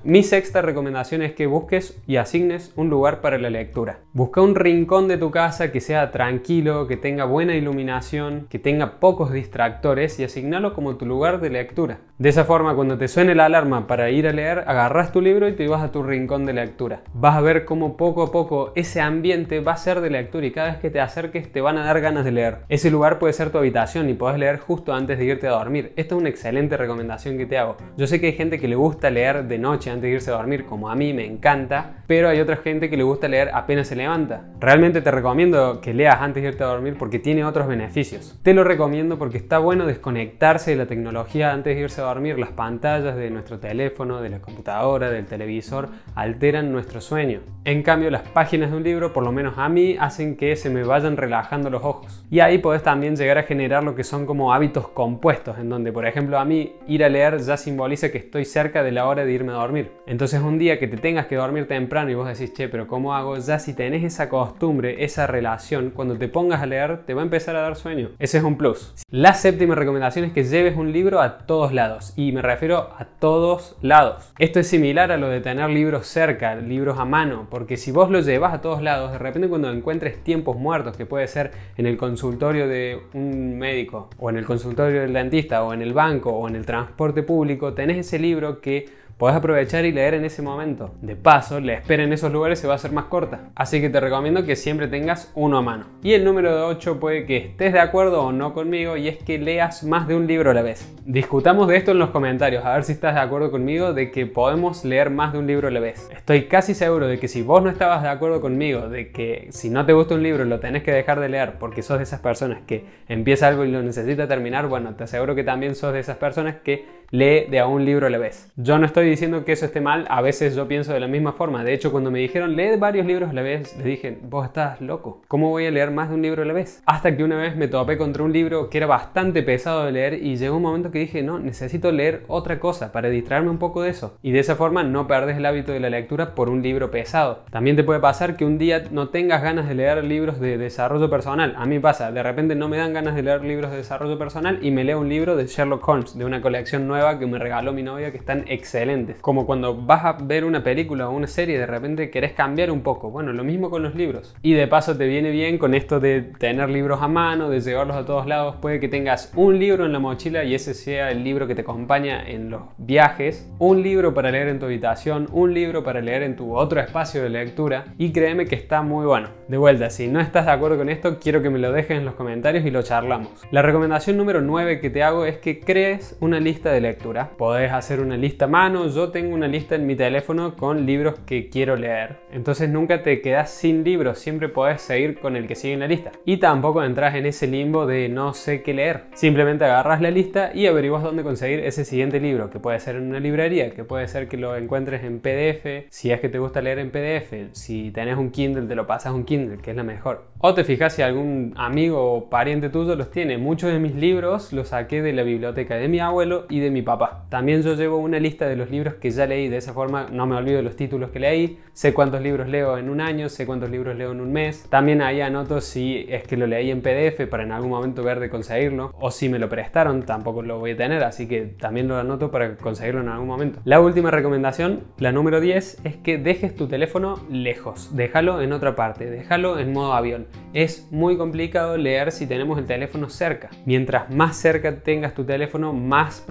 Mi 0.06 0.22
sexta 0.22 0.62
recomendación 0.62 1.22
es 1.22 1.32
que 1.32 1.48
busques 1.48 1.98
y 2.08 2.18
asignes 2.18 2.74
un 2.76 2.90
lugar 2.90 3.22
para 3.22 3.38
la 3.38 3.50
lectura. 3.50 4.00
Busca 4.12 4.42
un 4.42 4.54
rincón 4.54 5.08
de 5.08 5.18
tu 5.18 5.32
casa 5.32 5.72
que 5.72 5.80
sea 5.80 6.12
tranquilo, 6.12 6.88
que 6.88 6.98
tenga 6.98 7.24
buena 7.24 7.56
iluminación, 7.56 8.48
que 8.50 8.60
tenga 8.60 9.00
pocos 9.00 9.32
distractores 9.32 10.20
y 10.20 10.26
asignalo 10.26 10.74
como 10.74 10.98
tu 10.98 11.06
lugar 11.06 11.40
de 11.40 11.52
lectura. 11.52 12.00
De 12.18 12.28
esa 12.28 12.44
forma, 12.44 12.76
cuando 12.76 12.98
te 12.98 13.08
suene 13.08 13.34
la 13.34 13.46
alarma 13.46 13.88
para 13.88 14.10
ir 14.10 14.28
a 14.28 14.34
leer, 14.34 14.66
agarras 14.68 15.14
tu 15.14 15.22
libro 15.22 15.48
y 15.48 15.54
te 15.54 15.70
vas 15.70 15.82
a 15.82 15.94
tu 15.94 16.04
rincón 16.04 16.46
de 16.46 16.52
lectura. 16.52 17.00
Vas 17.14 17.38
a 17.38 17.42
ver 17.42 17.64
cómo 17.64 17.96
poco 17.96 18.24
a 18.24 18.32
poco 18.34 18.74
ese 18.76 19.00
ambiente 19.00 19.62
va 19.62 19.72
a 19.72 19.78
ser 19.78 20.02
de 20.02 20.10
lectura 20.10 20.46
y 20.46 20.52
cada 20.52 20.72
vez 20.72 20.78
que 20.80 20.90
te 20.90 21.00
acerques 21.00 21.50
te 21.50 21.62
van 21.62 21.78
a 21.78 21.86
dar 21.86 22.02
ganas 22.02 22.26
de 22.26 22.34
leer. 22.34 22.58
Ese 22.68 22.92
lugar 22.92 23.20
puede 23.20 23.32
ser 23.32 23.52
tu 23.52 23.58
habitación 23.58 24.10
y 24.10 24.16
puedes 24.16 24.38
leer 24.38 24.60
justo 24.60 24.94
antes 24.94 25.18
de 25.18 25.24
irte 25.24 25.48
a 25.48 25.52
dormir. 25.52 25.94
Esta 25.96 26.16
es 26.16 26.20
una 26.20 26.30
excelente 26.30 26.76
recomendación 26.76 27.38
que 27.38 27.46
te 27.46 27.58
hago. 27.58 27.78
Yo 27.96 28.06
sé 28.06 28.20
que 28.20 28.28
hay 28.28 28.34
gente 28.34 28.60
que 28.60 28.68
le 28.68 28.76
gusta 28.76 29.10
leer 29.10 29.46
de 29.46 29.58
noche 29.58 29.93
antes 29.94 30.10
de 30.10 30.16
irse 30.16 30.32
a 30.32 30.36
dormir, 30.36 30.66
como 30.66 30.90
a 30.90 30.96
mí 30.96 31.14
me 31.14 31.26
encanta, 31.26 32.04
pero 32.08 32.30
hay 32.30 32.40
otra 32.40 32.58
gente 32.58 32.90
que 32.90 32.98
le 32.98 33.04
gusta 33.04 33.28
leer 33.28 33.52
apenas 33.54 33.88
se 33.88 33.96
levanta. 33.96 34.42
Realmente 34.60 35.02
te 35.02 35.12
recomiendo 35.12 35.82
que 35.82 35.94
leas 35.94 36.22
antes 36.22 36.44
de 36.44 36.50
irte 36.50 36.64
a 36.64 36.68
dormir 36.68 36.96
porque 36.98 37.20
tiene 37.20 37.46
otros 37.46 37.68
beneficios. 37.68 38.40
Te 38.44 38.54
lo 38.54 38.64
recomiendo 38.64 39.18
porque 39.18 39.38
está 39.38 39.60
bueno 39.60 39.86
desconectarse 39.86 40.72
de 40.72 40.78
la 40.78 40.86
tecnología 40.86 41.54
antes 41.54 41.76
de 41.76 41.82
irse 41.82 42.02
a 42.02 42.06
dormir. 42.06 42.38
Las 42.38 42.52
pantallas 42.52 43.16
de 43.16 43.30
nuestro 43.30 43.60
teléfono, 43.60 44.22
de 44.22 44.30
la 44.30 44.40
computadora, 44.40 45.10
del 45.10 45.26
televisor, 45.26 45.90
alteran 46.16 46.72
nuestro 46.72 47.02
sueño. 47.02 47.42
En 47.66 47.82
cambio, 47.84 48.10
las 48.10 48.24
páginas 48.24 48.72
de 48.72 48.78
un 48.78 48.84
libro, 48.84 49.14
por 49.14 49.24
lo 49.24 49.32
menos 49.32 49.58
a 49.58 49.70
mí, 49.70 49.96
hacen 50.00 50.36
que 50.36 50.56
se 50.56 50.70
me 50.70 50.84
vayan 50.84 51.18
relajando 51.18 51.70
los 51.70 51.84
ojos. 51.84 52.26
Y 52.30 52.40
ahí 52.42 52.58
podés 52.58 52.84
también 52.84 53.16
llegar 53.16 53.38
a 53.38 53.44
generar 53.44 53.84
lo 53.84 53.96
que 53.96 54.04
son 54.04 54.26
como 54.26 54.54
hábitos 54.54 54.90
compuestos, 54.90 55.58
en 55.60 55.70
donde, 55.70 55.92
por 55.92 56.06
ejemplo, 56.06 56.38
a 56.40 56.46
mí 56.46 56.74
ir 56.88 57.04
a 57.04 57.10
leer 57.10 57.40
ya 57.40 57.58
simboliza 57.58 58.12
que 58.12 58.18
estoy 58.18 58.46
cerca 58.46 58.84
de 58.84 58.92
la 58.92 59.08
hora 59.08 59.26
de 59.26 59.32
irme 59.32 59.54
a 59.54 59.56
dormir. 59.56 59.83
Entonces 60.06 60.42
un 60.42 60.58
día 60.58 60.80
que 60.80 60.88
te 60.88 60.98
tengas 60.98 61.28
que 61.28 61.36
dormir 61.36 61.68
temprano 61.68 62.12
y 62.12 62.16
vos 62.16 62.28
decís, 62.28 62.54
che, 62.54 62.70
pero 62.70 62.88
¿cómo 62.88 63.16
hago? 63.16 63.38
Ya 63.38 63.60
si 63.60 63.74
tenés 63.74 64.04
esa 64.04 64.30
costumbre, 64.30 65.04
esa 65.04 65.28
relación, 65.28 65.92
cuando 65.92 66.18
te 66.18 66.28
pongas 66.28 66.62
a 66.62 66.66
leer 66.66 67.06
te 67.06 67.14
va 67.14 67.22
a 67.22 67.26
empezar 67.26 67.56
a 67.56 67.62
dar 67.62 67.76
sueño. 67.76 68.10
Ese 68.20 68.38
es 68.38 68.44
un 68.44 68.58
plus. 68.58 68.94
La 69.10 69.34
séptima 69.34 69.76
recomendación 69.76 70.26
es 70.26 70.34
que 70.34 70.44
lleves 70.44 70.76
un 70.76 70.92
libro 70.92 71.22
a 71.22 71.40
todos 71.40 71.74
lados. 71.74 72.14
Y 72.16 72.32
me 72.32 72.42
refiero 72.42 72.90
a 72.98 73.06
todos 73.20 73.76
lados. 73.82 74.34
Esto 74.40 74.60
es 74.60 74.68
similar 74.68 75.12
a 75.12 75.18
lo 75.18 75.30
de 75.30 75.42
tener 75.42 75.70
libros 75.70 76.08
cerca, 76.08 76.56
libros 76.56 77.00
a 77.00 77.06
mano. 77.06 77.48
Porque 77.50 77.78
si 77.78 77.92
vos 77.92 78.10
los 78.10 78.26
llevas 78.26 78.54
a 78.54 78.62
todos 78.62 78.82
lados, 78.82 79.12
de 79.12 79.18
repente 79.18 79.48
cuando 79.48 79.72
encuentres 79.72 80.24
tiempos 80.24 80.58
muertos, 80.58 80.98
que 80.98 81.06
puede 81.06 81.28
ser 81.28 81.52
en 81.78 81.86
el 81.86 81.98
consultorio 81.98 82.68
de 82.68 83.02
un 83.14 83.58
médico, 83.58 84.10
o 84.18 84.30
en 84.30 84.38
el 84.38 84.46
consultorio 84.46 85.02
del 85.02 85.14
dentista, 85.14 85.64
o 85.64 85.74
en 85.74 85.82
el 85.82 85.94
banco, 85.94 86.32
o 86.32 86.48
en 86.48 86.56
el 86.56 86.66
transporte 86.66 87.24
público, 87.24 87.74
tenés 87.74 87.98
ese 87.98 88.20
libro 88.20 88.62
que 88.62 89.03
Podés 89.18 89.38
aprovechar 89.38 89.86
y 89.86 89.92
leer 89.92 90.16
en 90.16 90.26
ese 90.26 90.42
momento. 90.42 90.96
De 91.02 91.16
paso, 91.16 91.60
la 91.60 91.74
espera 91.74 92.04
en 92.04 92.14
esos 92.14 92.32
lugares 92.32 92.60
se 92.60 92.68
va 92.68 92.74
a 92.74 92.76
hacer 92.78 92.92
más 92.92 93.06
corta. 93.06 93.52
Así 93.56 93.80
que 93.80 93.90
te 93.90 94.00
recomiendo 94.00 94.44
que 94.44 94.56
siempre 94.56 94.88
tengas 94.88 95.32
uno 95.36 95.58
a 95.58 95.62
mano. 95.62 95.86
Y 96.02 96.14
el 96.14 96.26
número 96.26 96.68
8 96.68 97.00
puede 97.00 97.26
que 97.26 97.38
estés 97.38 97.74
de 97.74 97.80
acuerdo 97.80 98.24
o 98.24 98.32
no 98.32 98.54
conmigo 98.54 98.98
y 98.98 99.08
es 99.08 99.18
que 99.18 99.38
leas 99.38 99.84
más 99.84 100.08
de 100.08 100.16
un 100.16 100.26
libro 100.26 100.52
a 100.52 100.54
la 100.54 100.64
vez. 100.64 100.92
Discutamos 101.06 101.68
de 101.68 101.78
esto 101.78 101.92
en 101.92 102.00
los 102.00 102.10
comentarios, 102.10 102.66
a 102.66 102.74
ver 102.74 102.84
si 102.84 102.94
estás 102.94 103.14
de 103.14 103.22
acuerdo 103.22 103.52
conmigo 103.52 103.94
de 103.94 104.10
que 104.10 104.26
podemos 104.26 104.84
leer 104.84 105.10
más 105.10 105.34
de 105.34 105.40
un 105.40 105.48
libro 105.48 105.68
a 105.68 105.72
la 105.72 105.80
vez. 105.80 106.10
Estoy 106.12 106.46
casi 106.46 106.74
seguro 106.74 107.08
de 107.08 107.20
que 107.20 107.28
si 107.28 107.44
vos 107.44 107.62
no 107.62 107.70
estabas 107.70 108.02
de 108.02 108.10
acuerdo 108.10 108.42
conmigo, 108.42 108.90
de 108.90 109.12
que 109.12 109.48
si 109.52 109.70
no 109.70 109.86
te 109.86 109.94
gusta 109.94 110.16
un 110.16 110.24
libro 110.24 110.44
lo 110.46 110.60
tenés 110.60 110.84
que 110.84 110.92
dejar 110.92 111.20
de 111.20 111.30
leer 111.30 111.54
porque 111.60 111.82
sos 111.82 111.98
de 111.98 112.04
esas 112.04 112.20
personas 112.20 112.62
que 112.66 112.86
empieza 113.08 113.48
algo 113.48 113.64
y 113.64 113.72
lo 113.72 113.84
necesita 113.84 114.28
terminar, 114.28 114.68
bueno, 114.68 114.96
te 114.96 115.04
aseguro 115.04 115.36
que 115.36 115.44
también 115.44 115.76
sos 115.76 115.94
de 115.94 116.00
esas 116.00 116.18
personas 116.18 116.56
que 116.64 117.03
lee 117.14 117.46
de 117.48 117.60
a 117.60 117.68
un 117.68 117.86
libro 117.86 118.08
a 118.08 118.10
la 118.10 118.18
vez. 118.18 118.52
Yo 118.56 118.80
no 118.80 118.88
estoy 118.88 119.08
diciendo 119.08 119.46
que 119.46 119.52
eso 119.52 119.68
esté 119.68 119.82
mal, 119.82 120.08
a 120.10 120.24
veces 120.24 120.56
yo 120.56 120.68
pienso 120.68 120.94
de 120.94 121.00
la 121.00 121.08
misma 121.08 121.32
forma. 121.32 121.64
De 121.64 121.72
hecho, 121.72 121.92
cuando 121.92 122.10
me 122.10 122.18
dijeron 122.18 122.56
lee 122.56 122.76
varios 122.80 123.06
libros 123.06 123.30
a 123.30 123.34
la 123.34 123.44
vez, 123.44 123.78
le 123.78 123.84
dije, 123.84 124.18
vos 124.24 124.48
estás 124.48 124.82
loco. 124.82 125.22
¿Cómo 125.28 125.52
voy 125.52 125.68
a 125.68 125.72
leer 125.72 125.92
más 125.92 126.10
de 126.10 126.16
un 126.16 126.24
libro 126.24 126.42
a 126.42 126.46
la 126.46 126.54
vez? 126.54 126.82
Hasta 126.88 127.16
que 127.16 127.24
una 127.24 127.38
vez 127.38 127.56
me 127.56 127.68
topé 127.68 128.00
contra 128.00 128.24
un 128.24 128.34
libro 128.34 128.68
que 128.72 128.80
era 128.80 128.88
bastante 128.88 129.44
pesado 129.44 129.86
de 129.86 129.92
leer 129.92 130.26
y 130.26 130.38
llegó 130.38 130.58
un 130.58 130.64
momento 130.64 130.90
que 130.90 130.98
dije, 130.98 131.22
no, 131.22 131.38
necesito 131.38 131.92
leer 131.92 132.24
otra 132.28 132.60
cosa 132.60 132.92
para 132.92 133.10
distraerme 133.10 133.52
un 133.52 133.60
poco 133.60 133.84
de 133.84 133.92
eso. 133.92 134.18
Y 134.24 134.32
de 134.32 134.40
esa 134.40 134.56
forma 134.56 134.82
no 134.82 135.06
perdes 135.06 135.38
el 135.38 135.46
hábito 135.46 135.72
de 135.72 135.82
la 135.82 135.92
lectura 135.92 136.34
por 136.34 136.50
un 136.50 136.64
libro 136.64 136.90
pesado. 136.90 137.44
También 137.52 137.76
te 137.76 137.84
puede 137.84 138.00
pasar 138.00 138.36
que 138.36 138.46
un 138.46 138.58
día 138.58 138.86
no 138.90 139.10
tengas 139.10 139.44
ganas 139.44 139.70
de 139.70 139.76
leer 139.76 140.04
libros 140.04 140.40
de 140.40 140.58
desarrollo 140.58 141.12
personal. 141.12 141.54
A 141.60 141.68
mí 141.68 141.78
pasa, 141.78 142.12
de 142.12 142.24
repente 142.24 142.56
no 142.56 142.70
me 142.70 142.78
dan 142.78 142.94
ganas 142.94 143.14
de 143.14 143.22
leer 143.22 143.44
libros 143.44 143.70
de 143.70 143.78
desarrollo 143.78 144.18
personal 144.18 144.58
y 144.64 144.72
me 144.72 144.84
leo 144.84 145.00
un 145.00 145.10
libro 145.10 145.36
de 145.36 145.46
Sherlock 145.46 145.88
Holmes, 145.88 146.18
de 146.18 146.26
una 146.26 146.42
colección 146.42 146.88
nueva 146.88 147.03
que 147.20 147.28
me 147.28 147.38
regaló 147.38 147.74
mi 147.74 147.84
novia 147.84 148.12
que 148.12 148.18
están 148.18 148.46
excelentes. 148.48 149.18
Como 149.22 149.46
cuando 149.46 149.76
vas 149.76 150.06
a 150.06 150.14
ver 150.14 150.46
una 150.46 150.64
película 150.64 151.10
o 151.10 151.16
una 151.16 151.28
serie 151.28 151.56
y 151.56 151.60
de 151.60 151.66
repente 151.66 152.10
querés 152.10 152.34
cambiar 152.34 152.72
un 152.72 152.82
poco. 152.82 153.12
Bueno, 153.12 153.34
lo 153.34 153.44
mismo 153.44 153.70
con 153.70 153.84
los 153.84 153.96
libros. 153.96 154.36
Y 154.42 154.54
de 154.54 154.68
paso 154.68 154.98
te 154.98 155.06
viene 155.06 155.32
bien 155.32 155.58
con 155.58 155.74
esto 155.74 156.00
de 156.00 156.22
tener 156.22 156.70
libros 156.70 157.02
a 157.02 157.08
mano, 157.08 157.50
de 157.50 157.60
llevarlos 157.60 157.98
a 157.98 158.06
todos 158.06 158.26
lados. 158.26 158.56
Puede 158.62 158.80
que 158.80 158.88
tengas 158.88 159.32
un 159.36 159.60
libro 159.60 159.86
en 159.86 159.94
la 159.94 160.00
mochila 160.00 160.44
y 160.44 160.56
ese 160.56 160.74
sea 160.74 161.12
el 161.12 161.24
libro 161.24 161.48
que 161.48 161.56
te 161.56 161.62
acompaña 161.62 162.28
en 162.28 162.50
los 162.50 162.62
viajes, 162.78 163.50
un 163.60 163.84
libro 163.84 164.14
para 164.14 164.32
leer 164.32 164.48
en 164.48 164.60
tu 164.60 164.66
habitación, 164.66 165.28
un 165.32 165.54
libro 165.54 165.84
para 165.84 166.02
leer 166.02 166.24
en 166.24 166.36
tu 166.36 166.56
otro 166.56 166.80
espacio 166.80 167.22
de 167.22 167.30
lectura 167.30 167.86
y 167.98 168.12
créeme 168.12 168.46
que 168.46 168.56
está 168.56 168.82
muy 168.82 169.06
bueno. 169.06 169.30
De 169.48 169.58
vuelta, 169.58 169.90
si 169.90 170.08
no 170.08 170.20
estás 170.20 170.46
de 170.46 170.52
acuerdo 170.52 170.78
con 170.78 170.90
esto, 170.90 171.20
quiero 171.20 171.42
que 171.42 171.50
me 171.50 171.60
lo 171.60 171.72
dejes 171.72 171.98
en 171.98 172.06
los 172.06 172.16
comentarios 172.16 172.66
y 172.66 172.72
lo 172.72 172.82
charlamos. 172.82 173.30
La 173.52 173.62
recomendación 173.62 174.18
número 174.18 174.42
9 174.42 174.80
que 174.80 174.90
te 174.90 175.04
hago 175.04 175.26
es 175.26 175.38
que 175.38 175.60
crees 175.60 176.18
una 176.20 176.40
lista 176.40 176.72
de 176.72 176.82
lectura 176.82 176.93
lectura. 176.94 177.32
Podés 177.38 177.72
hacer 177.72 178.00
una 178.00 178.18
lista 178.18 178.46
a 178.46 178.48
mano, 178.48 178.88
yo 178.88 179.10
tengo 179.10 179.34
una 179.34 179.48
lista 179.48 179.76
en 179.76 179.88
mi 179.88 179.96
teléfono 179.96 180.56
con 180.56 180.86
libros 180.86 181.16
que 181.26 181.50
quiero 181.50 181.76
leer. 181.76 182.18
Entonces 182.32 182.70
nunca 182.70 183.02
te 183.02 183.20
quedas 183.22 183.50
sin 183.50 183.84
libros, 183.84 184.20
siempre 184.20 184.48
podés 184.48 184.82
seguir 184.82 185.20
con 185.20 185.36
el 185.36 185.48
que 185.48 185.56
sigue 185.56 185.74
en 185.74 185.80
la 185.80 185.88
lista. 185.88 186.12
Y 186.26 186.38
tampoco 186.38 186.84
entras 186.84 187.16
en 187.16 187.26
ese 187.26 187.48
limbo 187.48 187.88
de 187.88 188.10
no 188.10 188.34
sé 188.34 188.62
qué 188.62 188.74
leer. 188.74 189.06
Simplemente 189.14 189.66
agarras 189.66 190.02
la 190.02 190.12
lista 190.12 190.52
y 190.54 190.68
averiguas 190.68 191.04
dónde 191.04 191.24
conseguir 191.24 191.60
ese 191.62 191.84
siguiente 191.84 192.20
libro, 192.20 192.52
que 192.52 192.60
puede 192.60 192.80
ser 192.80 192.96
en 192.96 193.10
una 193.10 193.20
librería, 193.20 193.72
que 193.72 193.84
puede 193.84 194.08
ser 194.08 194.28
que 194.28 194.38
lo 194.38 194.56
encuentres 194.56 195.04
en 195.04 195.20
PDF, 195.20 195.88
si 195.90 196.12
es 196.12 196.20
que 196.20 196.30
te 196.30 196.40
gusta 196.40 196.62
leer 196.62 196.80
en 196.80 196.92
PDF, 196.92 197.54
si 197.54 197.92
tenés 197.92 198.18
un 198.18 198.30
Kindle 198.30 198.68
te 198.68 198.76
lo 198.76 198.86
pasas 198.86 199.14
un 199.14 199.26
Kindle, 199.26 199.58
que 199.58 199.72
es 199.72 199.78
la 199.78 199.84
mejor. 199.84 200.26
O 200.40 200.54
te 200.54 200.64
fijas 200.64 200.94
si 200.94 201.02
algún 201.02 201.54
amigo 201.56 202.14
o 202.14 202.30
pariente 202.30 202.70
tuyo 202.70 202.96
los 202.96 203.10
tiene. 203.10 203.38
Muchos 203.38 203.72
de 203.72 203.80
mis 203.80 203.96
libros 203.96 204.52
los 204.54 204.70
saqué 204.70 205.02
de 205.02 205.14
la 205.14 205.24
biblioteca 205.24 205.76
de 205.76 205.88
mi 205.88 206.00
abuelo 206.00 206.46
y 206.50 206.60
de 206.60 206.70
mi 206.74 206.82
papá. 206.82 207.26
También 207.30 207.62
yo 207.62 207.76
llevo 207.76 207.98
una 207.98 208.20
lista 208.20 208.48
de 208.48 208.56
los 208.56 208.70
libros 208.70 208.96
que 208.96 209.12
ya 209.12 209.26
leí, 209.26 209.48
de 209.48 209.58
esa 209.58 209.74
forma 209.74 210.08
no 210.12 210.26
me 210.26 210.36
olvido 210.36 210.58
de 210.58 210.64
los 210.64 210.76
títulos 210.76 211.12
que 211.12 211.20
leí, 211.20 211.60
sé 211.74 211.94
cuántos 211.94 212.22
libros 212.22 212.50
leo 212.50 212.78
en 212.78 212.90
un 212.90 213.02
año, 213.02 213.30
sé 213.30 213.46
cuántos 213.46 213.70
libros 213.70 213.96
leo 213.96 214.12
en 214.12 214.22
un 214.22 214.32
mes. 214.32 214.68
También 214.70 215.02
ahí 215.02 215.22
anoto 215.22 215.62
si 215.62 216.06
es 216.10 216.24
que 216.24 216.38
lo 216.38 216.48
leí 216.48 216.72
en 216.72 216.82
PDF 216.82 217.28
para 217.30 217.44
en 217.44 217.52
algún 217.52 217.70
momento 217.70 218.04
ver 218.04 218.20
de 218.20 218.30
conseguirlo, 218.30 218.92
o 219.00 219.12
si 219.12 219.30
me 219.30 219.40
lo 219.40 219.50
prestaron, 219.50 220.04
tampoco 220.04 220.42
lo 220.42 220.60
voy 220.60 220.72
a 220.72 220.78
tener, 220.78 221.04
así 221.04 221.28
que 221.28 221.42
también 221.42 221.88
lo 221.88 221.98
anoto 221.98 222.32
para 222.32 222.58
conseguirlo 222.58 223.02
en 223.02 223.10
algún 223.10 223.28
momento. 223.28 223.60
La 223.64 223.80
última 223.80 224.12
recomendación, 224.12 224.82
la 224.98 225.12
número 225.12 225.40
10, 225.40 225.82
es 225.84 225.96
que 225.98 226.18
dejes 226.18 226.56
tu 226.56 226.68
teléfono 226.68 227.20
lejos, 227.30 227.96
déjalo 227.96 228.42
en 228.42 228.54
otra 228.54 228.76
parte, 228.76 229.10
déjalo 229.10 229.60
en 229.60 229.74
modo 229.74 229.94
avión. 229.94 230.28
Es 230.54 230.88
muy 230.92 231.18
complicado 231.18 231.78
leer 231.78 232.12
si 232.12 232.28
tenemos 232.28 232.58
el 232.58 232.66
teléfono 232.66 233.10
cerca. 233.10 233.50
Mientras 233.66 234.10
más 234.10 234.38
cerca 234.38 234.80
tengas 234.80 235.14
tu 235.14 235.24
teléfono, 235.24 235.74
más 235.74 236.22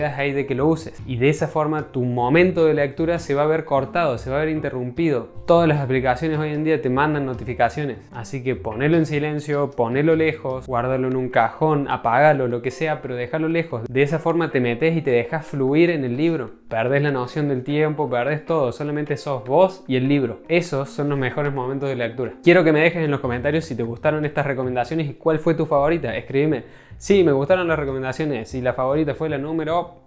hay 0.00 0.32
de 0.32 0.46
que 0.46 0.54
lo 0.54 0.66
uses. 0.66 1.00
Y 1.06 1.16
de 1.16 1.28
esa 1.28 1.48
forma 1.48 1.92
tu 1.92 2.02
momento 2.02 2.64
de 2.64 2.74
lectura 2.74 3.18
se 3.18 3.34
va 3.34 3.42
a 3.42 3.46
ver 3.46 3.64
cortado, 3.64 4.18
se 4.18 4.30
va 4.30 4.36
a 4.36 4.40
ver 4.40 4.48
interrumpido. 4.48 5.28
Todas 5.46 5.68
las 5.68 5.80
aplicaciones 5.80 6.38
hoy 6.38 6.50
en 6.50 6.64
día 6.64 6.80
te 6.80 6.88
mandan 6.88 7.26
notificaciones. 7.26 7.98
Así 8.12 8.42
que 8.42 8.56
ponelo 8.56 8.96
en 8.96 9.06
silencio, 9.06 9.70
ponelo 9.70 10.16
lejos, 10.16 10.66
guárdalo 10.66 11.08
en 11.08 11.16
un 11.16 11.28
cajón, 11.28 11.88
apágalo, 11.88 12.48
lo 12.48 12.62
que 12.62 12.70
sea, 12.70 13.02
pero 13.02 13.14
déjalo 13.14 13.48
lejos. 13.48 13.82
De 13.88 14.02
esa 14.02 14.18
forma 14.18 14.50
te 14.50 14.60
metes 14.60 14.96
y 14.96 15.02
te 15.02 15.10
dejas 15.10 15.46
fluir 15.46 15.90
en 15.90 16.04
el 16.04 16.16
libro. 16.16 16.50
Perdés 16.68 17.02
la 17.02 17.10
noción 17.10 17.48
del 17.48 17.64
tiempo, 17.64 18.08
perdés 18.08 18.46
todo, 18.46 18.72
solamente 18.72 19.16
sos 19.16 19.44
vos 19.44 19.84
y 19.86 19.96
el 19.96 20.08
libro. 20.08 20.40
Esos 20.48 20.88
son 20.90 21.08
los 21.08 21.18
mejores 21.18 21.52
momentos 21.52 21.88
de 21.88 21.96
lectura. 21.96 22.32
Quiero 22.42 22.64
que 22.64 22.72
me 22.72 22.80
dejes 22.80 23.04
en 23.04 23.10
los 23.10 23.20
comentarios 23.20 23.64
si 23.64 23.76
te 23.76 23.82
gustaron 23.82 24.24
estas 24.24 24.46
recomendaciones 24.46 25.08
y 25.08 25.14
cuál 25.14 25.38
fue 25.38 25.54
tu 25.54 25.66
favorita. 25.66 26.16
Escríbeme. 26.16 26.64
Sí, 27.02 27.24
me 27.24 27.32
gustaron 27.32 27.66
las 27.66 27.80
recomendaciones 27.80 28.54
y 28.54 28.60
la 28.60 28.74
favorita 28.74 29.16
fue 29.16 29.28
la 29.28 29.36
número... 29.36 30.02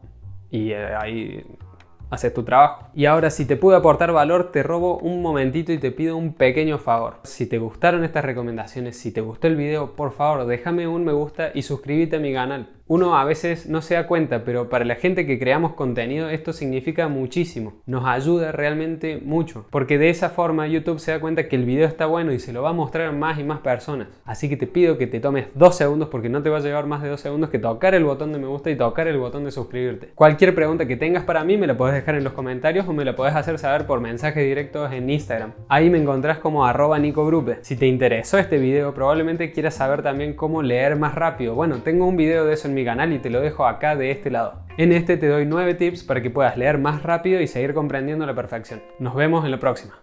Y 0.50 0.72
eh, 0.72 0.96
ahí 0.96 1.44
haces 2.10 2.34
tu 2.34 2.44
trabajo. 2.44 2.88
Y 2.96 3.06
ahora 3.06 3.30
si 3.32 3.46
te 3.46 3.58
pude 3.58 3.75
aportar 3.75 4.14
valor, 4.14 4.54
te 4.54 4.64
robo 4.64 5.00
un 5.00 5.22
momentito 5.22 5.74
y 5.74 5.78
te 5.78 5.92
pido 5.92 6.16
un 6.16 6.36
pequeño 6.36 6.78
favor. 6.78 7.20
Si 7.24 7.48
te 7.48 7.58
gustaron 7.58 8.06
estas 8.06 8.24
recomendaciones, 8.24 8.98
si 8.98 9.12
te 9.12 9.20
gustó 9.20 9.48
el 9.48 9.58
video, 9.58 9.94
por 9.98 10.14
favor 10.14 10.46
déjame 10.46 10.88
un 10.88 11.04
me 11.04 11.12
gusta 11.12 11.52
y 11.54 11.64
suscríbete 11.64 12.16
a 12.16 12.20
mi 12.20 12.32
canal 12.32 12.70
uno 12.88 13.18
a 13.18 13.25
veces 13.25 13.68
no 13.68 13.82
se 13.82 13.96
da 13.96 14.06
cuenta, 14.06 14.44
pero 14.44 14.70
para 14.70 14.86
la 14.86 14.96
gente 14.96 15.25
que 15.25 15.39
creamos 15.39 15.74
contenido 15.74 16.30
esto 16.30 16.54
significa 16.54 17.08
muchísimo. 17.08 17.82
Nos 17.88 18.06
ayuda 18.06 18.51
realmente 18.51 19.20
mucho, 19.24 19.65
porque 19.72 19.98
de 19.98 20.10
esa 20.10 20.30
forma 20.30 20.68
YouTube 20.68 21.00
se 21.00 21.12
da 21.12 21.20
cuenta 21.20 21.48
que 21.48 21.56
el 21.56 21.65
video 21.65 21.88
está 21.88 22.06
bueno 22.06 22.32
y 22.32 22.39
se 22.39 22.54
lo 22.54 22.62
va 22.62 22.70
a 22.70 22.74
mostrar 22.74 23.08
a 23.08 23.12
más 23.12 23.39
y 23.39 23.44
más 23.44 23.60
personas. 23.62 24.10
Así 24.24 24.50
que 24.50 24.58
te 24.58 24.68
pido 24.68 25.00
que 25.00 25.08
te 25.08 25.20
tomes 25.20 25.48
dos 25.56 25.75
segundos, 25.75 26.10
porque 26.10 26.30
no 26.30 26.44
te 26.44 26.50
va 26.50 26.58
a 26.58 26.62
llevar 26.62 26.86
más 26.86 27.01
de 27.01 27.10
dos 27.10 27.22
segundos, 27.22 27.50
que 27.50 27.58
tocar 27.58 27.96
el 27.96 28.04
botón 28.04 28.32
de 28.32 28.38
me 28.38 28.48
gusta 28.48 28.70
y 28.70 28.75
tocar 28.75 29.08
el 29.08 29.18
botón 29.18 29.46
de 29.46 29.51
suscribirte. 29.51 30.10
Cualquier 30.13 30.54
pregunta 30.54 30.86
que 30.86 30.96
tengas 30.96 31.24
para 31.24 31.44
mí 31.44 31.58
me 31.58 31.65
la 31.65 31.75
puedes 31.75 31.96
dejar 31.96 32.13
en 32.13 32.24
los 32.24 32.34
comentarios 32.34 32.88
o 32.88 32.94
me 32.94 33.04
la 33.04 33.15
puedes 33.15 33.36
hacer 33.36 33.58
saber 33.58 33.88
por 33.88 34.00
mensajes 34.00 34.44
directos 34.44 34.92
en 34.92 35.10
Instagram. 35.10 35.54
Ahí 35.70 35.89
me 35.89 35.98
encontrás 35.98 36.38
como 36.38 36.65
arroba 36.65 37.00
nicogrupe. 37.00 37.58
Si 37.62 37.75
te 37.75 37.88
interesó 37.88 38.38
este 38.38 38.60
video, 38.60 38.94
probablemente 38.94 39.51
quieras 39.51 39.74
saber 39.74 40.04
también 40.04 40.36
cómo 40.36 40.62
leer 40.62 40.98
más 40.98 41.15
rápido. 41.15 41.56
Bueno, 41.56 41.77
tengo 41.84 42.06
un 42.06 42.15
video 42.15 42.46
de 42.46 42.54
eso 42.54 42.68
en 42.68 42.75
mi 42.75 42.86
canal 42.86 43.12
y 43.13 43.20
te 43.20 43.32
lo 43.32 43.41
dejo 43.41 43.65
acá 43.65 43.96
de 43.96 44.12
este 44.12 44.29
lado. 44.29 44.62
En 44.77 44.91
este 44.91 45.17
te 45.17 45.27
doy 45.27 45.46
9 45.46 45.74
tips 45.74 46.03
para 46.03 46.22
que 46.22 46.29
puedas 46.29 46.58
leer 46.58 46.77
más 46.77 47.01
rápido 47.01 47.41
y 47.41 47.48
seguir 47.48 47.74
comprendiendo 47.74 48.25
la 48.25 48.36
perfección. 48.36 48.84
Nos 49.00 49.15
vemos 49.15 49.44
en 49.46 49.51
la 49.51 49.60
próxima. 49.60 49.96